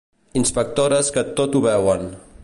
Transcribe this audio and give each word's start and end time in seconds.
Inspectores 0.39 1.11
que 1.17 1.25
tot 1.41 1.59
ho 1.59 1.65
veuen. 1.69 2.09